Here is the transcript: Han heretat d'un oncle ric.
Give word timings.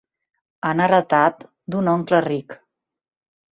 Han 0.69 0.81
heretat 0.85 1.45
d'un 1.75 1.93
oncle 1.93 2.25
ric. 2.29 2.59